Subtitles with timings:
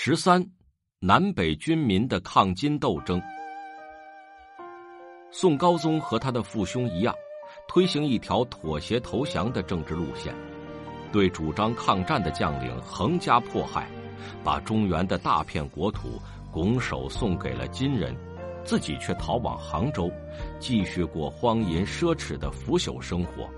[0.00, 0.40] 十三，
[1.00, 3.20] 南北军民的抗金斗争。
[5.32, 7.12] 宋高宗和他的父兄一样，
[7.66, 10.32] 推行一条妥协投降的政治路线，
[11.10, 13.88] 对主张抗战的将领横加迫害，
[14.44, 16.22] 把中原的大片国土
[16.52, 18.16] 拱手送给了金人，
[18.62, 20.08] 自己却逃往杭州，
[20.60, 23.50] 继续过荒淫奢侈的腐朽生活。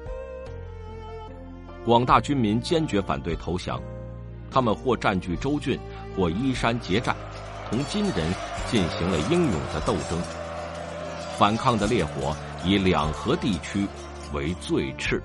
[1.84, 3.78] 广大军民坚决反对投降。
[4.50, 5.78] 他们或占据州郡，
[6.16, 7.14] 或依山结寨，
[7.70, 8.34] 同金人
[8.66, 10.20] 进行了英勇的斗争。
[11.38, 13.86] 反抗的烈火以两河地区
[14.32, 15.20] 为最炽。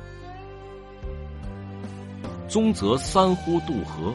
[2.47, 4.13] 宗泽三呼渡河。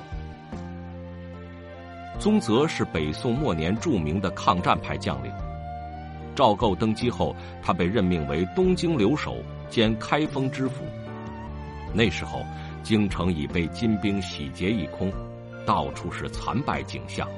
[2.18, 5.32] 宗泽是北宋末年著名的抗战派将领。
[6.36, 9.36] 赵构登基后，他被任命为东京留守
[9.68, 10.84] 兼开封知府。
[11.92, 12.44] 那时候。
[12.82, 15.12] 京城已被金兵洗劫一空，
[15.66, 17.28] 到处是残败景象。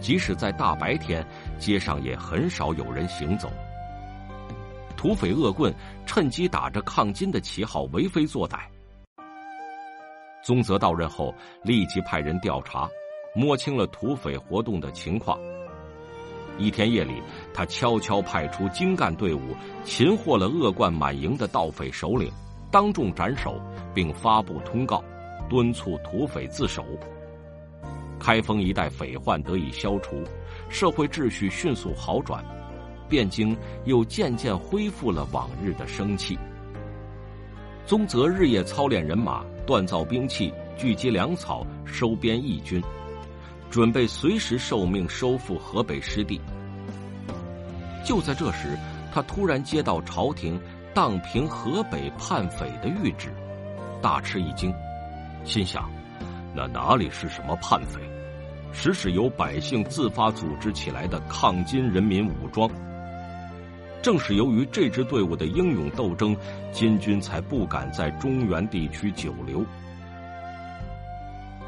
[0.00, 1.26] 即使在大白天，
[1.58, 3.50] 街上也很少有人行走。
[4.96, 5.74] 土匪恶棍
[6.06, 8.58] 趁机打着抗金的旗号为非作歹。
[10.42, 12.88] 宗泽到任后，立即派人调查，
[13.34, 15.38] 摸清了土匪活动的情况。
[16.58, 17.22] 一天夜里，
[17.54, 22.32] 他悄悄派出精干队伍，擒获了恶贯满盈的盗匪首领。
[22.70, 23.60] 当众斩首，
[23.98, 25.02] 并发布通告，
[25.50, 26.84] 敦促土匪自首。
[28.16, 30.22] 开封一带匪患得以消除，
[30.70, 32.44] 社会秩序迅速好转，
[33.10, 36.38] 汴京又渐渐恢复了往日的生气。
[37.84, 42.80] 宗泽日夜操练人马，锻造兵器，聚集粮草，收编义军，
[43.68, 46.40] 准备随时受命收复河北失地。
[48.04, 48.78] 就在这时，
[49.12, 50.56] 他突然接到朝廷。
[50.94, 53.28] 荡平河北叛匪的谕旨，
[54.00, 54.72] 大吃一惊，
[55.44, 55.90] 心想：
[56.54, 58.00] 那哪里是什么叛匪，
[58.72, 62.70] 实是由百姓自发组织起来的抗金人民武装。
[64.00, 66.36] 正是由于这支队伍的英勇斗争，
[66.72, 69.64] 金军才不敢在中原地区久留。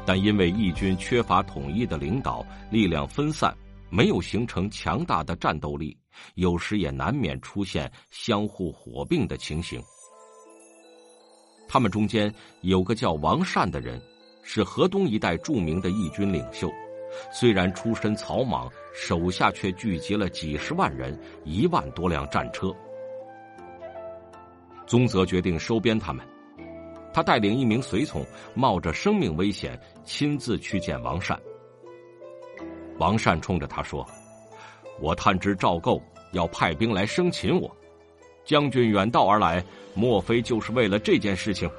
[0.05, 3.53] 但因为义军缺乏统一的领导，力量分散，
[3.89, 5.95] 没有形成强大的战斗力。
[6.35, 9.81] 有时也难免出现相互火并的情形。
[11.71, 12.29] 他们中间
[12.63, 13.97] 有个叫王善的人，
[14.43, 16.69] 是河东一带著名的义军领袖。
[17.31, 22.75] 虽然出身草莽，手下却聚集了几十万人、一万多辆战车。
[24.85, 26.27] 宗泽决定收编他们，
[27.13, 28.21] 他带领一名随从，
[28.53, 31.39] 冒着生命危险，亲自去见王善。
[32.97, 34.05] 王善冲着他说。
[34.99, 36.01] 我探知赵构
[36.33, 37.73] 要派兵来生擒我，
[38.43, 39.63] 将军远道而来，
[39.93, 41.69] 莫非就是为了这件事情？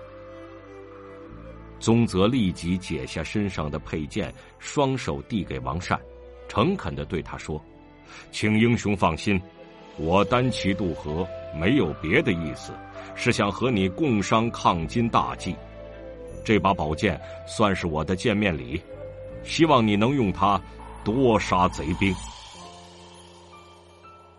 [1.79, 6.01] 宗泽立即解下身上的佩剑，双手递给王善，
[6.49, 7.61] 诚恳的对他说
[8.31, 9.41] ：“请英雄放心，
[9.97, 11.27] 我单骑渡河
[11.59, 12.73] 没有别的意思，
[13.17, 15.57] 是想和你共商抗金大计。
[16.45, 18.81] 这把宝剑算是我的见面礼，
[19.43, 20.61] 希望你能用它
[21.03, 22.15] 多杀贼兵。”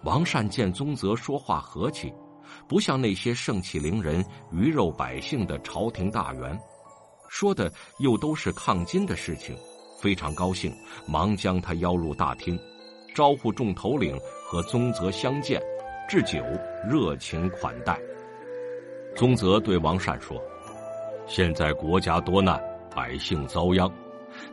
[0.03, 2.14] 王善见宗泽说话和气，
[2.68, 6.59] 不像那些盛气凌人、鱼肉百姓的朝廷大员，
[7.30, 9.56] 说的又都是抗金的事情，
[10.02, 10.75] 非常高兴，
[11.08, 12.59] 忙将他邀入大厅，
[13.16, 15.62] 招呼众头领和宗泽相见，
[16.09, 16.44] 置酒
[16.86, 17.97] 热情款待。
[19.16, 20.38] 宗泽对王善说
[21.28, 22.62] ：“现在国家多难，
[22.94, 23.90] 百姓遭殃，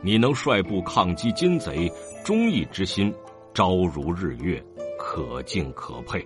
[0.01, 1.91] 你能率部抗击金贼，
[2.23, 3.13] 忠义之心
[3.53, 4.63] 昭如日月。”
[5.01, 6.23] 可敬可佩。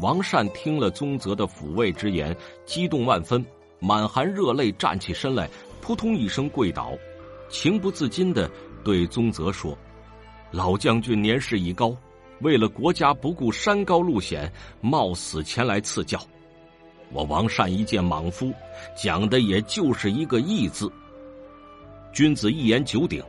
[0.00, 2.34] 王善听了宗泽的抚慰之言，
[2.64, 3.44] 激动万分，
[3.78, 5.48] 满含热泪，站起身来，
[5.82, 6.92] 扑通一声跪倒，
[7.50, 8.50] 情不自禁的
[8.82, 9.76] 对宗泽说
[10.50, 11.94] ：“老将军年事已高，
[12.40, 14.50] 为了国家不顾山高路险，
[14.80, 16.18] 冒死前来赐教。
[17.12, 18.50] 我王善一介莽夫，
[18.96, 20.90] 讲的也就是一个义字。
[22.14, 23.22] 君子一言九鼎。”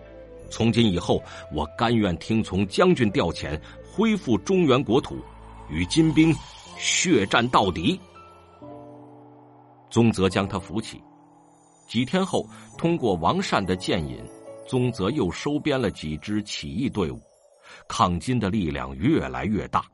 [0.49, 1.21] 从今以后，
[1.53, 5.17] 我甘愿听从将军调遣，恢复中原国土，
[5.69, 6.33] 与金兵
[6.77, 7.99] 血战到底。
[9.89, 11.01] 宗泽将他扶起。
[11.87, 12.45] 几天后，
[12.77, 14.21] 通过王善的建引，
[14.67, 17.21] 宗泽又收编了几支起义队伍，
[17.87, 19.85] 抗金的力量越来越大。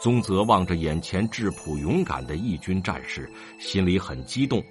[0.00, 4.62] 宗泽望着眼前质朴勇敢的义军战士，心里很激动，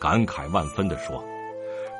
[0.00, 1.22] 感慨万分的说。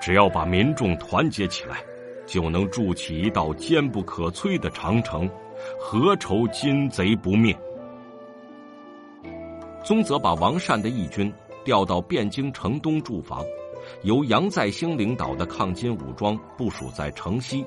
[0.03, 1.79] 只要把民众团结起来，
[2.27, 5.31] 就能筑起一道坚不可摧的长城，
[5.79, 7.57] 何愁金贼不灭？
[9.85, 11.33] 宗泽把王善的义军
[11.65, 13.45] 调到汴京城东驻防，
[14.03, 17.65] 由杨再兴领导的抗金武装部署在城西。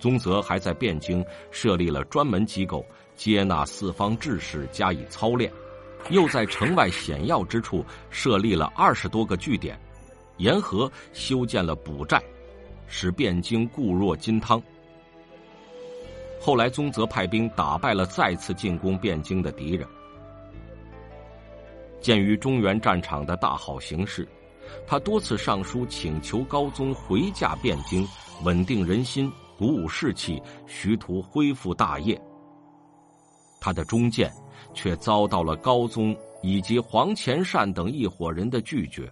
[0.00, 2.84] 宗泽还在汴京设立了专门机构，
[3.14, 5.48] 接纳四方志士加以操练，
[6.08, 9.78] 又在城外险要之处设立了二十多个据点，
[10.40, 12.20] 沿河修建了补寨，
[12.86, 14.60] 使汴京固若金汤。
[16.40, 19.86] 后来，宗泽派兵打败了再次进攻汴京的敌人。
[22.00, 24.26] 鉴于中原战场的大好形势，
[24.86, 28.08] 他多次上书请求高宗回驾汴京，
[28.42, 29.30] 稳定人心。
[29.58, 32.18] 鼓舞士气，徐图恢复大业。
[33.60, 34.32] 他的忠谏
[34.72, 39.06] 却遭到了高宗以及黄潜善等一伙人的拒绝。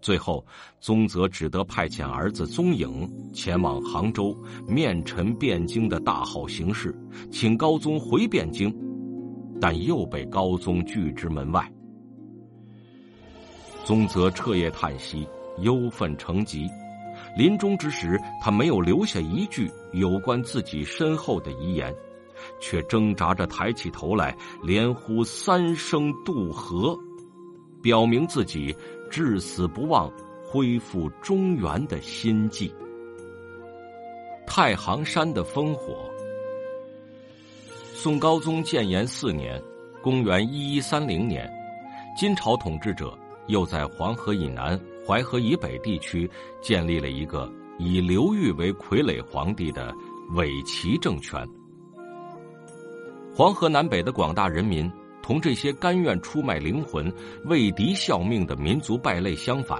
[0.00, 0.44] 最后，
[0.80, 4.34] 宗泽只得派遣儿子宗颖前往杭州，
[4.66, 6.94] 面陈汴京的大好形势，
[7.30, 8.74] 请高宗回汴京，
[9.60, 11.70] 但又被高宗拒之门外。
[13.84, 15.26] 宗泽彻夜叹息，
[15.58, 16.66] 忧愤成疾。
[17.36, 21.94] 临终之时，他没有留下一句有关自己身后的遗言，
[22.58, 26.98] 却挣扎着抬起头来，连呼三声“渡河”，
[27.82, 28.74] 表明自己
[29.10, 30.10] 至死不忘
[30.42, 32.72] 恢复中原的心迹。
[34.46, 36.08] 太行山的烽火。
[37.94, 39.62] 宋高宗建炎四年
[40.02, 41.50] （公元一一三零年），
[42.16, 43.16] 金朝统治者
[43.48, 44.80] 又在黄河以南。
[45.10, 46.30] 淮河以北地区
[46.60, 49.92] 建立了一个以刘裕为傀儡皇帝的
[50.34, 51.44] 伪齐政权。
[53.34, 54.88] 黄河南北的广大人民
[55.22, 57.12] 同这些甘愿出卖灵魂、
[57.44, 59.78] 为敌效命的民族败类相反，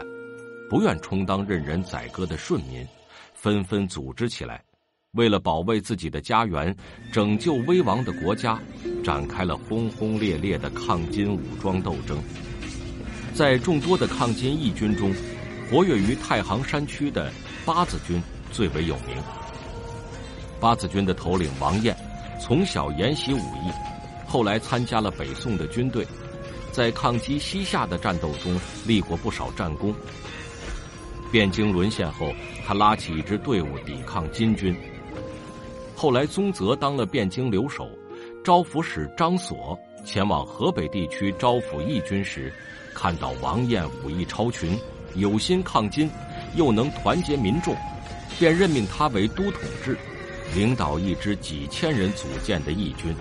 [0.68, 2.86] 不愿充当任人宰割的顺民，
[3.34, 4.62] 纷纷组织起来，
[5.12, 6.74] 为了保卫自己的家园、
[7.10, 8.60] 拯救危亡的国家，
[9.02, 12.22] 展开了轰轰烈烈的抗金武装斗争。
[13.34, 15.12] 在众多的抗金义军中，
[15.70, 17.32] 活跃于太行山区的
[17.64, 18.22] 八字军
[18.52, 19.16] 最为有名。
[20.60, 21.96] 八字军的头领王彦，
[22.40, 23.70] 从小研习武艺，
[24.30, 26.06] 后来参加了北宋的军队，
[26.70, 28.56] 在抗击西夏的战斗中
[28.86, 29.92] 立过不少战功。
[31.32, 32.32] 汴京沦陷后，
[32.64, 34.72] 他拉起一支队伍抵抗金军。
[35.96, 37.90] 后来宗泽当了汴京留守，
[38.44, 42.52] 招抚使张所前往河北地区招抚义军时。
[42.94, 44.78] 看到王彦武艺超群，
[45.16, 46.08] 有心抗金，
[46.54, 47.76] 又能团结民众，
[48.38, 49.98] 便任命他为都统制，
[50.54, 53.12] 领导一支几千人组建的义军。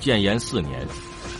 [0.00, 0.86] 建炎四年，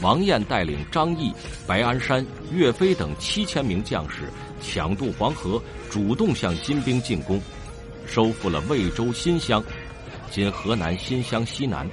[0.02, 1.32] 王彦带领张毅、
[1.66, 4.28] 白安山、岳飞等七千名将士
[4.60, 7.40] 抢渡黄河，主动向金兵进攻，
[8.06, 9.62] 收复了魏州新乡
[10.30, 11.88] （今河南新乡西南），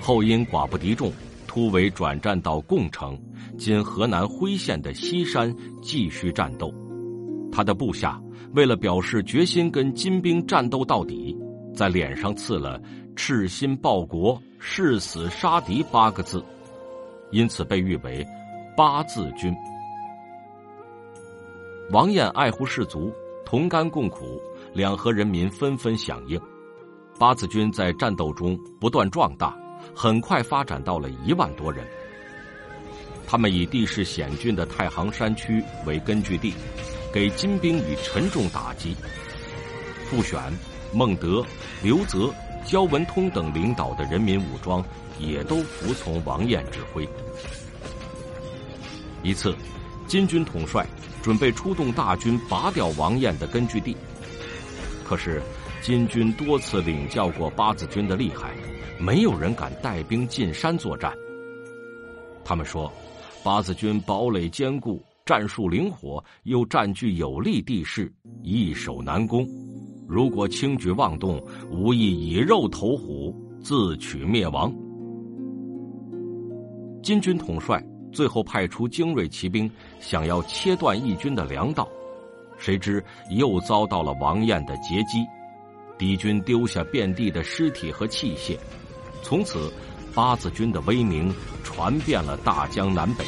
[0.00, 1.12] 后因寡不敌众。
[1.46, 3.18] 突围转战到贡城
[3.58, 5.52] （今河南辉县的西山），
[5.82, 6.72] 继续战斗。
[7.50, 8.20] 他的部下
[8.52, 11.36] 为了表示决心跟金兵战斗到底，
[11.74, 12.80] 在脸上刺了
[13.18, 16.40] “赤心报国，誓死杀敌”八个字，
[17.32, 18.24] 因此被誉为
[18.76, 19.52] “八字军”。
[21.90, 23.12] 王彦爱护士卒，
[23.44, 24.40] 同甘共苦，
[24.72, 26.40] 两河人民纷纷响应。
[27.18, 29.52] 八字军在战斗中不断壮大。
[29.94, 31.84] 很快发展到了一万多人。
[33.26, 36.54] 他们以地势险峻的太行山区为根据地，
[37.12, 38.94] 给金兵以沉重打击。
[40.04, 40.40] 傅选、
[40.92, 41.44] 孟德、
[41.82, 42.32] 刘泽、
[42.64, 44.84] 焦文通等领导的人民武装
[45.18, 47.08] 也都服从王彦指挥。
[49.22, 49.54] 一次，
[50.06, 50.86] 金军统帅
[51.22, 53.96] 准备出动大军拔掉王彦的根据地，
[55.04, 55.42] 可是
[55.82, 58.54] 金军多次领教过八字军的厉害。
[59.00, 61.12] 没有人敢带兵进山作战。
[62.44, 62.92] 他们说，
[63.44, 68.12] 八字军堡垒坚固，战术灵活，又占据有利地势，
[68.42, 69.48] 易守难攻。
[70.08, 71.38] 如果轻举妄动，
[71.70, 74.74] 无异以肉投虎，自取灭亡。
[77.02, 81.86] 金军统帅最后派出精锐骑兵，想要切断义军的粮道，
[82.56, 83.04] 谁知
[83.36, 85.22] 又遭到了王彦的截击，
[85.98, 88.56] 敌军丢下遍地的尸体和器械。
[89.22, 89.70] 从此，
[90.14, 91.30] 八字军的威名
[91.62, 93.26] 传遍了大江南北，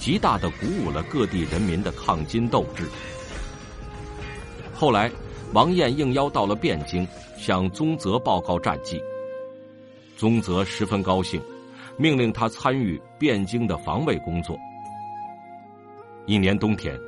[0.00, 2.88] 极大的鼓舞了各地人民的抗金斗志。
[4.74, 5.10] 后来，
[5.54, 9.02] 王彦应邀到了汴京，向宗泽报告战绩。
[10.16, 11.40] 宗泽十分高兴，
[11.96, 14.58] 命令他参与汴京的防卫工作。
[16.26, 16.98] 一年冬天，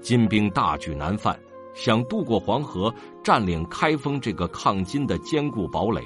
[0.00, 1.36] 金兵大举南犯，
[1.74, 6.00] 想渡过黄河，占领开封这个抗金的坚固堡垒。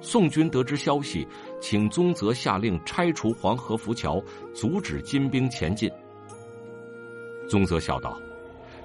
[0.00, 1.24] 宋军得知消息，
[1.60, 4.20] 请宗泽下令拆除黄河浮桥，
[4.52, 5.88] 阻止金兵前进。
[7.48, 8.18] 宗泽笑道：“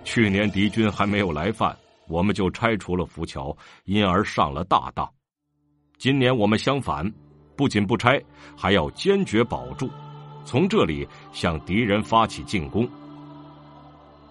[0.08, 5.06] 去年敌军还没有来犯，我们就拆除了浮桥，因而上了大当。
[5.98, 7.06] 今年我们相反，
[7.58, 8.18] 不仅不拆，
[8.56, 9.92] 还要坚决保住，
[10.46, 12.88] 从这里向敌人发起进攻。”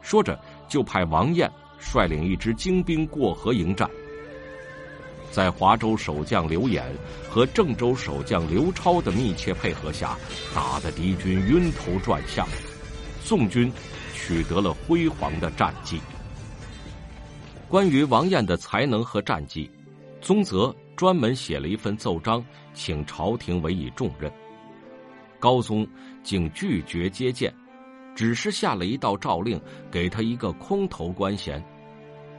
[0.01, 3.87] 说着，就派王彦率领一支精兵过河迎战。
[5.31, 6.87] 在华州守将刘演
[7.29, 10.17] 和郑州守将刘超的密切配合下，
[10.55, 12.49] 打得敌军晕头转向，
[13.21, 13.71] 宋军
[14.17, 16.01] 取得了辉煌的战绩。
[17.69, 19.71] 关于王彦的才能和战绩，
[20.21, 22.45] 宗泽专门写了一份奏章，
[22.75, 24.33] 请朝廷委以重任。
[25.39, 25.87] 高宗
[26.23, 27.53] 竟拒绝接见，
[28.15, 31.63] 只是下了一道诏令，给他一个空头官衔，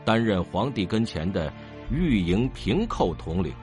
[0.04, 1.54] 担任皇帝跟前的。
[1.90, 3.54] 御营平寇统领，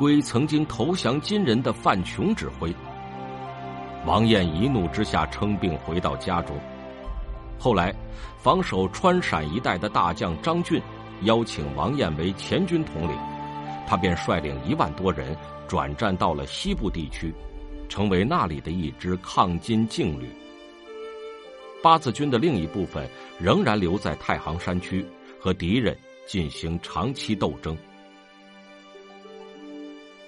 [0.00, 2.74] 归曾经投降金人的范琼指挥。
[4.04, 6.58] 王彦一怒之下称病回到家中。
[7.58, 7.94] 后来，
[8.38, 10.80] 防守川陕一带的大将张俊
[11.22, 13.16] 邀请王彦为前军统领，
[13.86, 15.36] 他便率领一万多人
[15.66, 17.34] 转战到了西部地区，
[17.88, 20.28] 成为那里的一支抗金劲旅。
[21.82, 23.08] 八字军的另一部分
[23.38, 25.04] 仍然留在太行山区
[25.38, 25.96] 和敌人。
[26.28, 27.76] 进行长期斗争，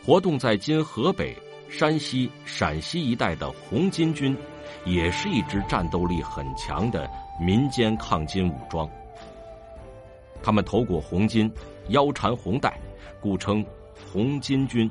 [0.05, 1.37] 活动在今河北、
[1.69, 4.37] 山西、陕西一带的红巾军，
[4.85, 7.09] 也是一支战斗力很强的
[7.41, 8.89] 民间抗金武装。
[10.43, 11.51] 他们头裹红巾，
[11.89, 12.79] 腰缠红带，
[13.21, 13.65] 故称
[14.13, 14.91] 红巾军。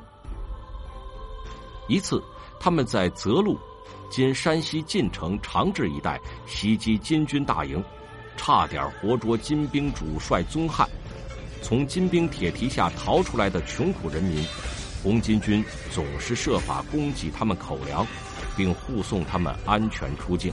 [1.87, 2.21] 一次，
[2.59, 3.57] 他们在泽路
[4.11, 7.83] （今山西晋城长治一带）袭击金军大营。
[8.35, 10.87] 差点活捉金兵主帅宗翰，
[11.63, 14.45] 从金兵铁蹄下逃出来的穷苦人民，
[15.01, 18.05] 红巾军总是设法供给他们口粮，
[18.57, 20.51] 并护送他们安全出境。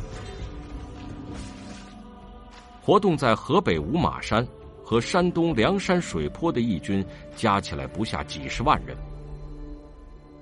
[2.80, 4.46] 活动在河北五马山
[4.84, 7.02] 和山东梁山水泊的义军
[7.34, 8.94] 加起来不下几十万人。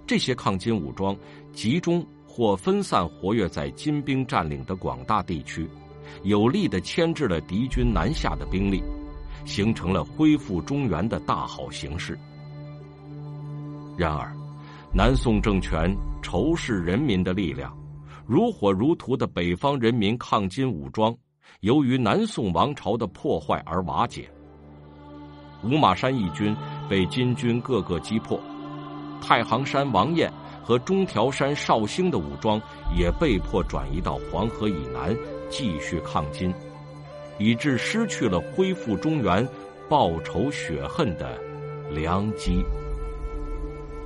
[0.06, 1.16] 这些抗金武装
[1.52, 5.66] 集中或分散活跃在金兵占领的广大地区。
[6.24, 8.82] 有力的牵制了敌军南下的兵力，
[9.46, 12.18] 形成了恢复中原的大好形势。
[13.96, 14.36] 然而，
[14.94, 17.74] 南宋政权仇视人民的力量，
[18.26, 21.16] 如火如荼的北方人民抗金武装，
[21.60, 24.30] 由于南宋王朝的破坏而瓦解。
[25.64, 26.54] 五马山义军
[26.90, 28.38] 被金军各个击破，
[29.18, 30.30] 太行山王彦
[30.62, 32.60] 和中条山绍兴的武装
[32.94, 35.16] 也被迫转移到黄河以南。
[35.48, 36.52] 继续抗金，
[37.38, 39.46] 以致失去了恢复中原、
[39.88, 41.38] 报仇雪恨的
[41.90, 42.62] 良机。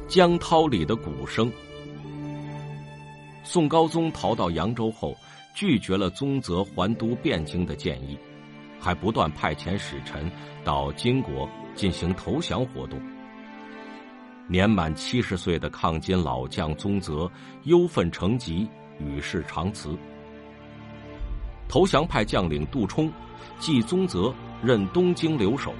[0.08, 1.52] 江涛里的鼓声。
[3.42, 5.16] 宋高宗逃到扬州后，
[5.52, 8.16] 拒绝了宗泽还都汴京的建议，
[8.78, 10.30] 还不断派遣使臣
[10.64, 13.00] 到金国进行投降活动。
[14.48, 17.28] 年满七十岁的抗金老将宗泽
[17.64, 18.68] 忧愤成疾，
[19.00, 19.96] 与世长辞。
[21.68, 23.12] 投降派将领杜充，
[23.58, 24.32] 继宗泽
[24.62, 25.74] 任东京留守，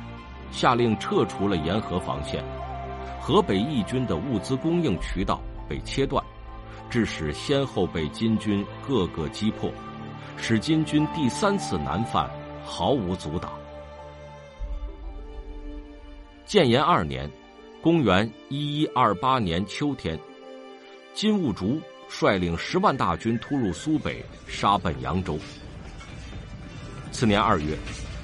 [0.50, 2.45] 下令撤除了沿河防线，
[3.26, 6.25] 河北义军的物资供应渠道被切断，
[6.88, 9.68] 致使先后被金军各个击破，
[10.37, 12.30] 使金军第三次南犯
[12.64, 13.50] 毫无阻挡。
[16.45, 17.28] 建炎二年，
[17.83, 20.16] 公元一一二八年秋天，
[21.12, 25.37] 金兀术率领十万大军突入苏北，杀奔扬州。
[27.11, 27.76] 次年二月，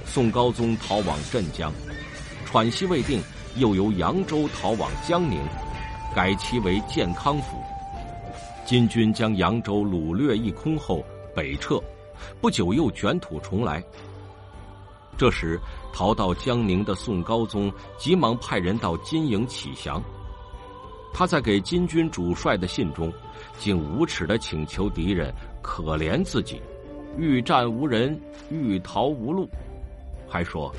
[0.05, 1.73] 宋高宗逃往镇江，
[2.45, 3.21] 喘息未定，
[3.57, 5.41] 又由扬州逃往江宁，
[6.15, 7.59] 改其为建康府。
[8.65, 11.05] 金军将扬州掳掠一空后
[11.35, 11.83] 北撤，
[12.41, 13.83] 不久又卷土重来。
[15.19, 15.61] 这时，
[15.93, 20.03] 逃到江宁的宋高宗急忙派人到金营启降。
[21.13, 23.13] 他在给金军主帅的信中，
[23.59, 26.61] 竟无耻的请求敌人可怜自己。
[27.19, 28.19] 欲战无人，
[28.51, 29.47] 欲逃无路，
[30.27, 30.75] 还说：“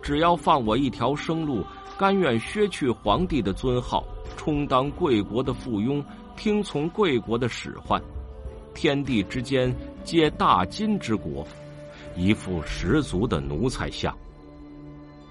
[0.00, 1.62] 只要放我一条生路，
[1.98, 4.04] 甘愿削去皇帝的尊号，
[4.36, 6.04] 充当贵国的附庸，
[6.36, 8.02] 听从贵国的使唤。
[8.74, 11.46] 天地之间皆大金之国，
[12.16, 14.16] 一副十足的奴才相。”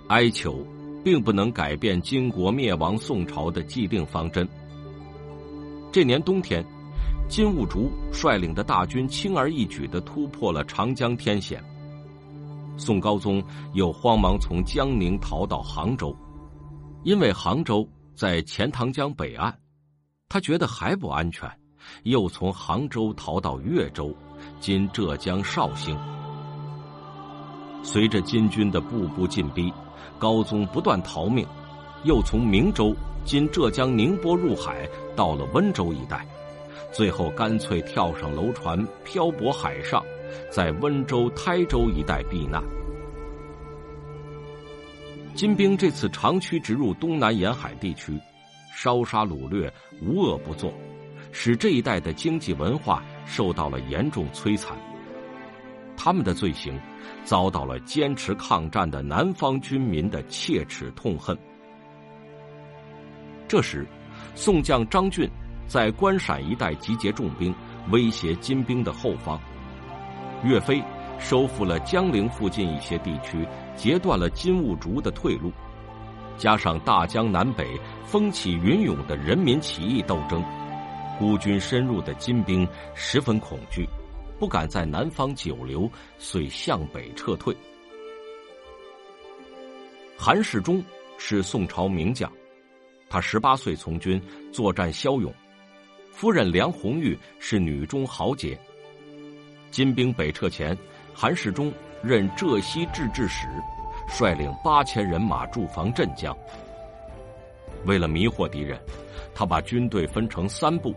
[0.07, 0.65] 哀求，
[1.03, 4.47] 并不能改变金国灭亡宋朝的既定方针。
[5.91, 6.63] 这年冬天。
[7.29, 11.63] 金兀术率领的大军轻而易举的突破了长江天险。
[12.77, 13.41] 宋高宗
[13.73, 16.15] 又慌忙从江宁逃到杭州，
[17.03, 19.53] 因为杭州在钱塘江北岸，
[20.29, 21.49] 他觉得还不安全，
[22.03, 24.15] 又从杭州逃到越州
[24.61, 25.97] （今浙江绍兴）。
[27.83, 29.71] 随着金军的步步进逼，
[30.17, 31.45] 高宗不断逃命，
[32.05, 32.95] 又从明州
[33.25, 36.25] （今浙江宁波）入海，到了温州一带，
[36.93, 40.01] 最后干脆跳上楼船漂泊海上，
[40.49, 42.63] 在温州、台州一带避难。
[45.33, 48.19] 金兵这次长驱直入东南沿海地区，
[48.75, 50.71] 烧杀掳掠，无恶不作，
[51.31, 54.77] 使这一带的经济文化受到了严重摧残。
[55.97, 56.79] 他们的罪行，
[57.23, 61.35] 遭到了坚持抗战的南方军民的切齿痛恨。
[63.47, 63.87] 这时，
[64.35, 65.27] 宋将张俊
[65.67, 67.53] 在关陕一带集结重兵，
[67.89, 69.39] 威胁金兵的后方。
[70.43, 70.83] 岳飞
[71.17, 73.47] 收复了江陵附近一些地区。
[73.75, 75.51] 截断了金兀术的退路，
[76.37, 80.43] 加上大江南北风起云涌的人民起义斗争，
[81.19, 83.87] 孤军深入的金兵十分恐惧，
[84.39, 87.55] 不敢在南方久留，遂向北撤退。
[90.17, 90.81] 韩世忠
[91.17, 92.31] 是宋朝名将，
[93.09, 95.33] 他十八岁从军，作战骁勇。
[96.11, 98.57] 夫人梁红玉是女中豪杰。
[99.71, 100.77] 金兵北撤前，
[101.13, 101.73] 韩世忠。
[102.03, 103.47] 任浙西制置使，
[104.09, 106.35] 率领八千人马驻防镇江。
[107.85, 108.77] 为了迷惑敌人，
[109.33, 110.93] 他把军队分成三部：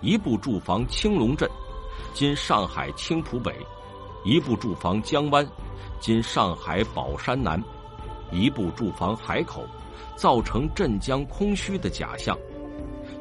[0.00, 1.48] 一部驻防青龙镇
[2.14, 3.54] （今上海青浦北），
[4.26, 5.46] 一部驻防江湾
[6.00, 7.62] （今上海宝山南），
[8.32, 9.64] 一部驻防海口，
[10.16, 12.36] 造成镇江空虚的假象，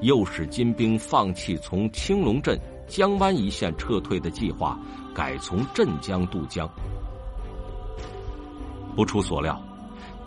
[0.01, 4.79] 又使金兵放弃从青龙镇、江湾一线撤退的计划，
[5.13, 6.67] 改从镇江渡江。
[8.95, 9.61] 不出所料，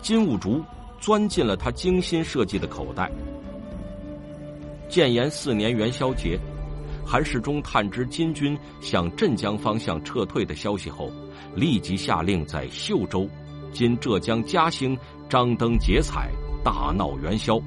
[0.01, 0.61] 金兀术
[0.99, 3.11] 钻进了他精心设计的口袋。
[4.89, 6.39] 建炎四年元宵节，
[7.05, 11.11] 韩世忠探知金军向镇江方向撤退的消息后，
[11.55, 13.27] 立即下令在秀州
[13.73, 14.97] （今浙江嘉兴）
[15.29, 16.31] 张灯结彩，
[16.63, 17.59] 大闹元宵。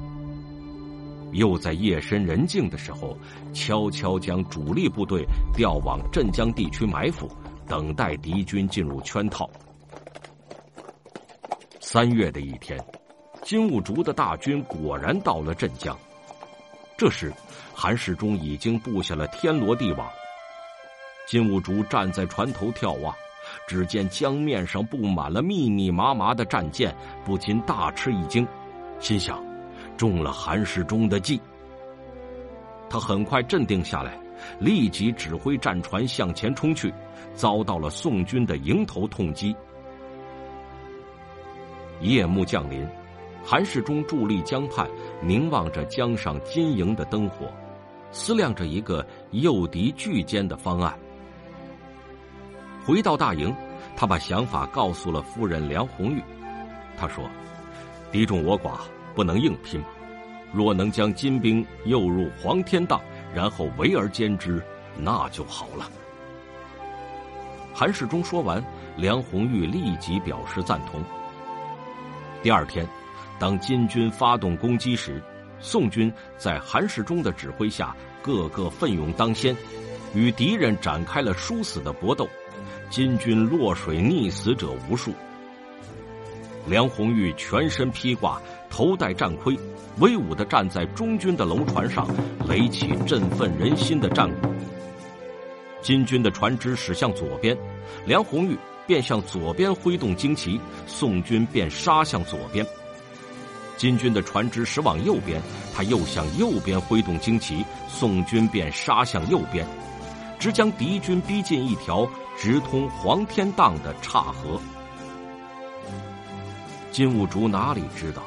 [1.32, 3.16] 又在夜深人静的时候，
[3.52, 7.28] 悄悄将主力部队调往镇江地区埋伏，
[7.68, 9.48] 等待敌军进入圈套。
[11.92, 12.78] 三月的一天，
[13.42, 15.98] 金兀术的大军果然到了镇江。
[16.96, 17.32] 这时，
[17.74, 20.08] 韩世忠已经布下了天罗地网。
[21.26, 23.12] 金兀术站在船头眺望，
[23.66, 28.46] 只见江面上布满了密密麻麻的战舰，不禁大吃一惊，
[29.00, 29.44] 心想：
[29.96, 31.40] 中了韩世忠的计。
[32.88, 34.16] 他很快镇定下来，
[34.60, 36.94] 立即指挥战船向前冲去，
[37.34, 39.56] 遭到了宋军的迎头痛击。
[42.00, 42.86] 夜幕降临，
[43.44, 44.88] 韩世忠伫立江畔，
[45.22, 47.46] 凝望着江上金莹的灯火，
[48.10, 50.98] 思量着一个诱敌拒歼的方案。
[52.84, 53.54] 回到大营，
[53.94, 56.22] 他把想法告诉了夫人梁红玉。
[56.96, 57.28] 他说
[58.10, 58.80] ：“敌众我寡，
[59.14, 59.82] 不能硬拼。
[60.52, 63.00] 若能将金兵诱入黄天荡，
[63.34, 64.62] 然后围而歼之，
[64.98, 65.88] 那就好了。”
[67.72, 68.62] 韩世忠说完，
[68.96, 71.00] 梁红玉立即表示赞同。
[72.42, 72.88] 第二天，
[73.38, 75.22] 当金军发动攻击时，
[75.60, 79.54] 宋军在韩世忠的指挥下，个个奋勇当先，
[80.14, 82.26] 与敌人展开了殊死的搏斗。
[82.88, 85.12] 金军落水溺死者无数。
[86.66, 89.56] 梁红玉全身披挂，头戴战盔，
[89.98, 92.08] 威武的站在中军的楼船上，
[92.48, 94.48] 擂起振奋人心的战鼓。
[95.82, 97.56] 金军的船只驶向左边，
[98.06, 98.56] 梁红玉。
[98.90, 102.66] 便向左边挥动旌旗，宋军便杀向左边。
[103.76, 105.40] 金军的船只驶往右边，
[105.72, 109.64] 他又向右边挥动旌旗，宋军便杀向右边，
[110.40, 112.04] 直将敌军逼近一条
[112.36, 114.60] 直通黄天荡的岔河。
[116.90, 118.24] 金兀术哪里知道，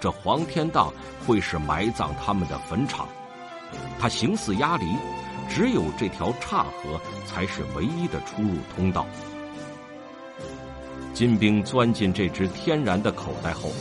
[0.00, 0.90] 这黄天荡
[1.26, 3.06] 会是埋葬他们的坟场？
[4.00, 4.86] 他形似鸭梨，
[5.50, 9.06] 只有这条岔河才是唯一的出入通道。
[11.18, 13.72] 金兵钻进这只天然的口袋后，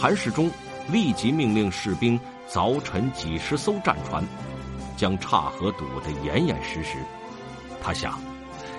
[0.00, 0.50] 韩世忠
[0.90, 4.24] 立即命令士兵凿沉几十艘战船，
[4.96, 6.96] 将岔河堵得严严实实。
[7.82, 8.18] 他想，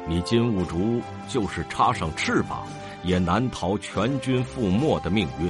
[0.07, 2.65] 你金兀术就是插上翅膀，
[3.03, 5.47] 也难逃全军覆没的命运。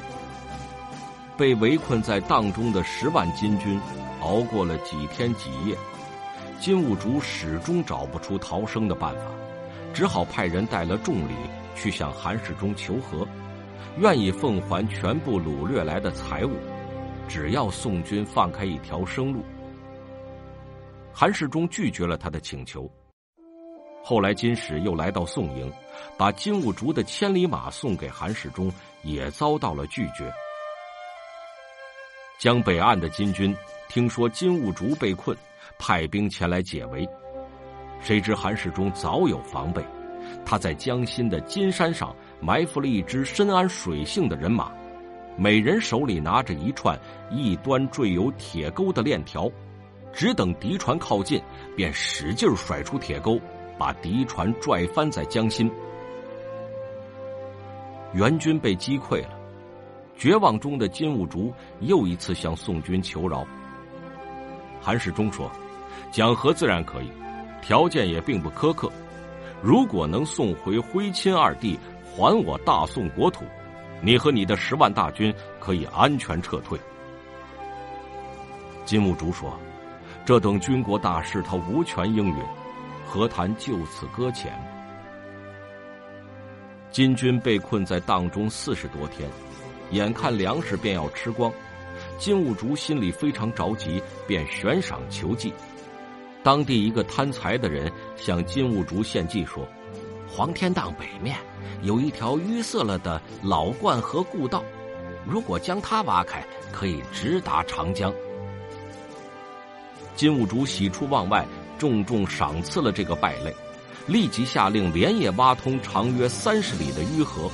[1.37, 3.79] 被围困在荡中的十万金军，
[4.19, 5.77] 熬过了几天几夜，
[6.59, 9.21] 金兀术始终找不出逃生的办法，
[9.93, 11.31] 只好派人带了重礼。
[11.79, 13.25] 去向韩世忠求和，
[13.99, 16.51] 愿意奉还全部掳掠来的财物，
[17.27, 19.41] 只要宋军放开一条生路。
[21.13, 22.89] 韩世忠拒绝了他的请求。
[24.03, 25.71] 后来金使又来到宋营，
[26.17, 28.71] 把金兀术的千里马送给韩世忠，
[29.03, 30.29] 也遭到了拒绝。
[32.39, 33.55] 江北岸的金军
[33.87, 35.35] 听说金兀术被困，
[35.77, 37.07] 派兵前来解围。
[38.01, 39.83] 谁知韩世忠早有防备，
[40.45, 44.71] 他在江心的金山上埋伏了一支深谙水性的人马，
[45.37, 49.49] 每人手里拿着一串一端缀有铁钩的链条，
[50.11, 51.41] 只等敌船靠近，
[51.75, 53.39] 便使劲甩出铁钩，
[53.77, 55.71] 把敌船拽翻在江心。
[58.13, 59.37] 援军被击溃了，
[60.17, 63.45] 绝望中的金兀术又一次向宋军求饶。
[64.81, 65.51] 韩世忠说
[66.11, 67.09] ：“讲和自然可以。”
[67.61, 68.89] 条件也并不苛刻，
[69.61, 73.43] 如果能送回徽钦二帝，还我大宋国土，
[74.01, 76.79] 你和你的十万大军可以安全撤退。
[78.85, 79.59] 金兀术说
[80.25, 82.35] ：“这等军国大事，他无权应允，
[83.05, 84.53] 何谈就此搁浅？”
[86.89, 89.29] 金军被困在当中四十多天，
[89.91, 91.51] 眼看粮食便要吃光，
[92.17, 95.53] 金兀术心里非常着急，便悬赏求计。
[96.43, 99.67] 当地一个贪财的人向金兀术献计说
[100.27, 101.35] ：“黄天荡北面
[101.81, 104.63] 有一条淤塞了的老灌河故道，
[105.25, 108.13] 如果将它挖开，可以直达长江。”
[110.15, 111.45] 金兀术喜出望外，
[111.77, 113.53] 重重赏赐了这个败类，
[114.07, 117.49] 立即下令连夜挖通长约三十里的淤河。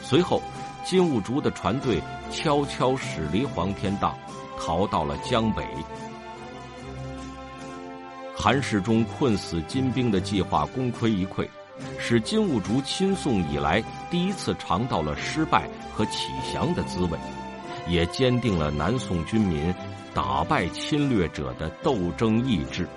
[0.00, 0.40] 随后，
[0.84, 4.16] 金兀术的船队悄悄驶离黄天荡，
[4.58, 5.64] 逃到了江北。
[8.42, 11.48] 韩世忠困死金兵的计划功亏一篑，
[11.96, 17.16] 使金兀术亲宋以来第一次尝到了失败和启降的滋味，
[17.86, 19.72] 也坚定了南宋军民
[20.12, 22.88] 打败侵略者的斗争意志。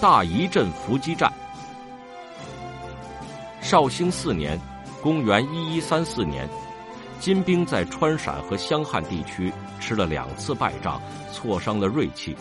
[0.00, 1.32] 大仪镇伏击战。
[3.60, 4.60] 绍兴四年，
[5.00, 6.48] 公元一一三四年。
[7.20, 9.50] 金兵在川陕和湘汉地区
[9.84, 10.98] 吃了两次败仗，
[11.30, 12.34] 挫伤了锐气，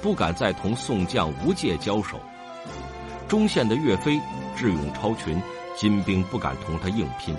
[0.00, 2.20] 不敢再同宋将吴介交手。
[3.26, 4.16] 中线的岳飞
[4.56, 5.42] 智勇超群，
[5.76, 7.34] 金兵不敢同他硬拼，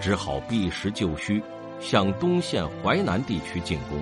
[0.00, 1.42] 只好避实就虚，
[1.80, 4.00] 向东线淮南地区进攻。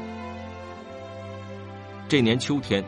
[2.06, 2.84] 这年秋天，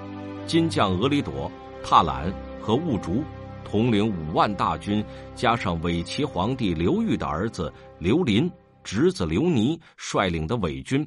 [0.47, 1.51] 金将额里朵、
[1.83, 3.25] 踏懒和兀竹
[3.65, 5.03] 统领五万大军，
[5.35, 8.51] 加上伪齐皇帝刘裕的儿子刘林。
[8.85, 11.07] 侄子刘尼率领的伪军，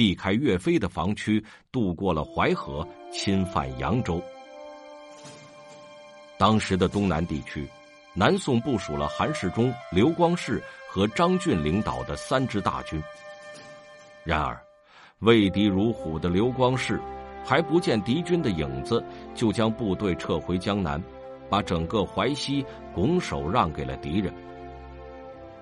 [0.00, 4.18] 避开岳飞的防区，渡过了淮河，侵犯扬州。
[6.38, 7.68] 当时的东南地区，
[8.14, 10.58] 南宋部署了韩世忠、刘光世
[10.88, 12.98] 和张俊领导的三支大军。
[14.24, 14.58] 然而，
[15.18, 16.98] 畏敌如虎的刘光世
[17.44, 20.98] 还不见敌军的影子，就将部队撤回江南，
[21.50, 24.32] 把整个淮西拱手让给了敌人。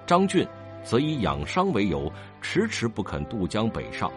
[0.07, 0.46] 张俊。
[0.85, 4.11] 则以养伤为由，迟迟不肯渡江北上。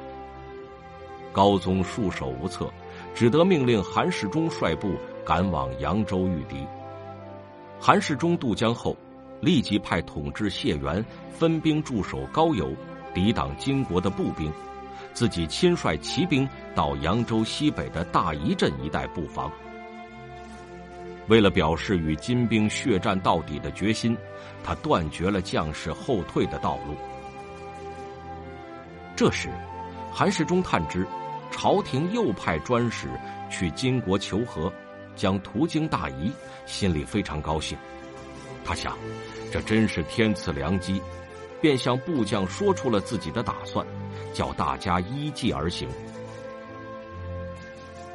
[1.32, 2.72] 高宗束手无策，
[3.14, 6.66] 只得命令韩世忠率部赶往扬州御敌。
[7.80, 8.96] 韩世忠渡江后，
[9.40, 12.72] 立即派统制谢元分兵驻守高邮，
[13.14, 14.52] 抵挡金国的步兵，
[15.14, 19.52] 自己亲率骑兵到扬州西北的大仪镇一带布防。
[21.28, 24.18] 为了表示与金兵血战到底的决心，
[24.64, 26.96] 他断绝了将士后退的道路。
[29.16, 29.50] 这时，
[30.12, 31.08] 韩世忠探知
[31.52, 33.08] 朝廷又派专使
[33.50, 34.74] 去金国求和，
[35.16, 36.32] 将途经大夷，
[36.66, 37.78] 心里非常高兴。
[38.64, 38.98] 他想，
[39.52, 41.02] 这真是天赐良机，
[41.62, 43.86] 便向部将说出了自己的打算，
[44.34, 45.88] 叫大家依计而行。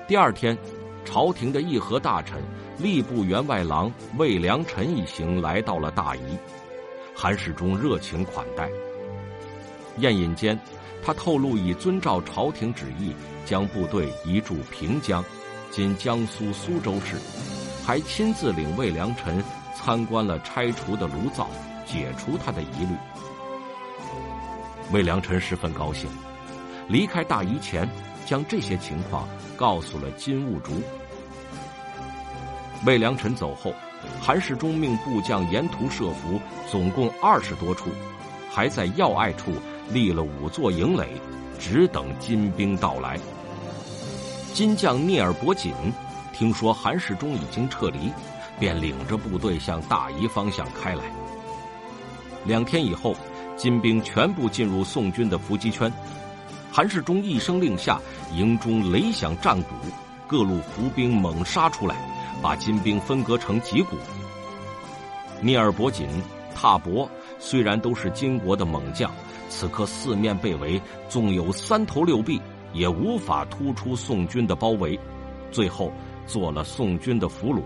[0.08, 0.56] 第二天。
[1.08, 2.42] 朝廷的议和大臣、
[2.80, 6.36] 吏部员外郎魏良臣一行来到了大邑，
[7.14, 8.68] 韩世忠热情款待。
[9.98, 10.58] 宴饮间，
[11.06, 13.14] 他透露已遵照朝廷旨意，
[13.44, 15.24] 将部队移驻平江
[15.70, 17.14] （今江苏苏州市），
[17.86, 19.40] 还亲自领魏良臣
[19.72, 21.48] 参观了拆除的炉灶，
[21.86, 22.96] 解除他的疑虑。
[24.90, 26.10] 魏良臣十分高兴，
[26.88, 27.88] 离开大邑前。
[28.24, 30.82] 将这些情况告诉了金兀术。
[32.84, 33.72] 魏良臣走后，
[34.20, 37.90] 韩世忠命部将沿途设伏，总共二十多处，
[38.50, 39.52] 还在要隘处
[39.90, 41.20] 立了五座营垒，
[41.58, 43.18] 只等金兵到来。
[44.52, 45.72] 金将聂尔伯锦
[46.32, 48.10] 听说韩世忠已经撤离，
[48.58, 51.04] 便领着部队向大夷方向开来。
[52.44, 53.14] 两天以后，
[53.56, 55.92] 金兵全部进入宋军的伏击圈。
[56.70, 58.00] 韩世忠一声令下，
[58.34, 59.74] 营中雷响战鼓，
[60.26, 61.96] 各路伏兵猛杀出来，
[62.42, 63.96] 把金兵分割成几股。
[65.40, 66.06] 聂尔伯锦、
[66.54, 69.10] 踏伯虽然都是金国的猛将，
[69.56, 72.38] 此刻四面被围，纵有三头六臂，
[72.74, 75.00] 也无法突出宋军的包围，
[75.50, 75.90] 最后
[76.26, 77.62] 做了宋军的俘虏。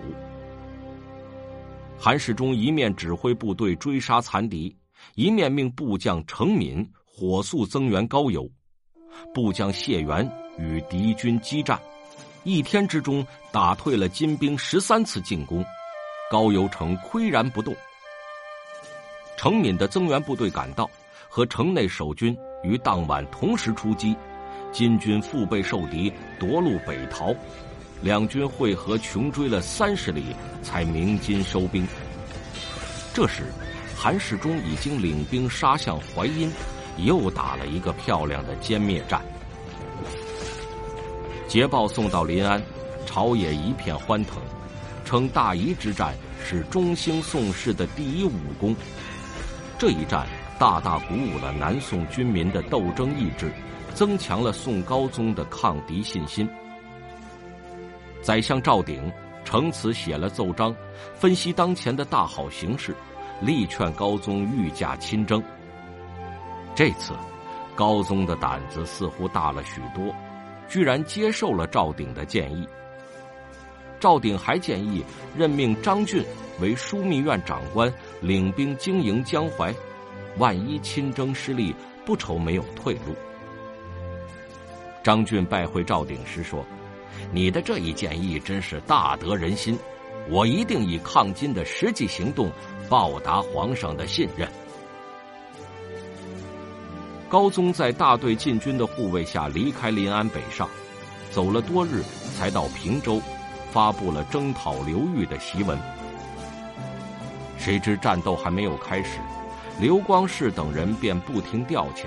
[1.99, 4.73] 韩世忠一面指挥部队追杀残敌，
[5.17, 8.49] 一面命部将程敏火速增援高邮。
[9.35, 11.77] 部将谢元与敌军激战，
[12.45, 15.65] 一天之中打退了金兵十三次进攻，
[16.31, 17.75] 高邮城岿然不动。
[19.37, 20.89] 程敏的增援部队赶到，
[21.33, 24.17] 和城内守军于当晚同时出击，
[24.73, 27.33] 金军腹背受敌，夺路北逃。
[28.03, 31.87] 两军会合，穷追了三十里，才鸣金收兵。
[33.15, 33.45] 这时，
[33.97, 36.51] 韩世忠已经领兵杀向淮阴，
[36.97, 39.23] 又打了一个漂亮的歼灭战。
[41.47, 42.61] 捷报送到临安，
[43.07, 44.43] 朝野一片欢腾，
[45.05, 46.13] 称大宜之战
[46.45, 48.75] 是中兴宋氏的第一武功。
[49.79, 50.27] 这一战
[50.61, 53.51] 大大鼓舞了南宋军民的斗争意志，
[53.95, 56.47] 增强了宋高宗的抗敌信心。
[58.21, 59.11] 宰相赵鼎
[59.43, 60.77] 乘此写了奏章，
[61.15, 62.95] 分析当前的大好形势，
[63.41, 65.43] 力劝高宗御驾亲征。
[66.75, 67.15] 这次，
[67.75, 70.15] 高宗的胆子似乎大了许多，
[70.69, 72.69] 居然接受了赵鼎的建议。
[73.99, 75.03] 赵鼎还建议
[75.35, 76.23] 任命张俊
[76.61, 79.75] 为枢密院长官，领兵经营江淮，
[80.39, 83.15] 万一亲征失利，不愁没有退路。
[85.03, 86.65] 张俊拜会赵鼎时说。
[87.33, 89.79] 你的这一建议真是大得人心，
[90.31, 92.51] 我一定以抗金的实际行动
[92.89, 94.49] 报答皇上的信任。
[97.29, 100.69] 高宗在大队禁军的护卫下离开临安北上，
[101.31, 102.03] 走了多日
[102.37, 103.21] 才到平州，
[103.71, 105.79] 发布了征讨刘裕的檄文。
[107.59, 109.19] 谁知战斗还没有开始，
[109.81, 112.05] 刘光世等人便不听调遣，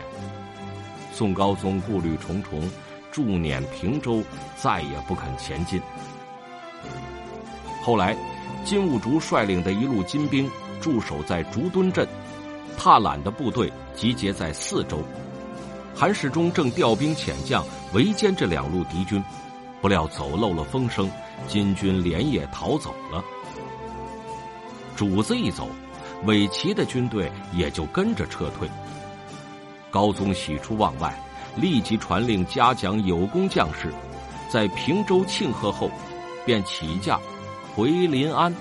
[1.11, 2.69] 宋高宗顾虑重重。
[3.11, 4.23] 驻撵平州，
[4.55, 5.79] 再也不肯前进。
[7.83, 8.15] 后来，
[8.63, 10.49] 金兀术率领的一路金兵
[10.81, 12.07] 驻守在竹墩镇，
[12.75, 14.99] 踏懒的部队集结在四周。
[15.95, 19.23] 韩世忠正调兵遣将围歼这两路敌军，
[19.79, 21.09] 不料走漏了风声，
[21.47, 23.23] 金军连夜逃走了。
[24.95, 25.67] 主子一走，
[26.25, 28.69] 韦齐的军队也就跟着撤退。
[29.91, 31.13] 高宗喜出望外。
[31.55, 33.93] 立即传令嘉奖有功将士，
[34.49, 35.87] 在平州庆贺后，
[36.47, 37.19] 便起驾
[37.75, 38.51] 回临安。